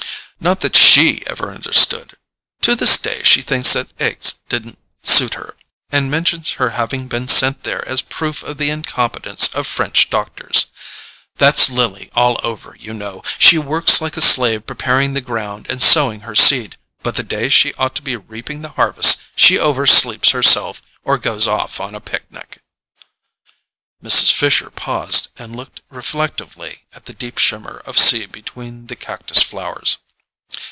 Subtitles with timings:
[0.43, 2.17] Not that SHE ever understood:
[2.61, 5.53] to this day she thinks that Aix didn't suit her,
[5.91, 10.65] and mentions her having been sent there as proof of the incompetence of French doctors.
[11.35, 15.79] That's Lily all over, you know: she works like a slave preparing the ground and
[15.79, 19.85] sowing her seed; but the day she ought to be reaping the harvest she over
[19.85, 22.57] sleeps herself or goes off on a picnic."
[24.03, 24.31] Mrs.
[24.31, 29.97] Fisher paused and looked reflectively at the deep shimmer of sea between the cactus flowers.